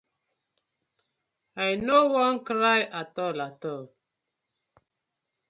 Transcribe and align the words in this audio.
I 1.65 1.67
no 1.87 1.97
won 2.13 2.35
cry 2.47 2.79
atol 3.01 3.37
atol. 3.47 3.83